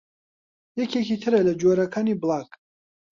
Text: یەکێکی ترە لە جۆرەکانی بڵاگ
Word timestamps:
یەکێکی 0.79 1.17
ترە 1.23 1.39
لە 1.47 1.53
جۆرەکانی 1.61 2.19
بڵاگ 2.21 2.49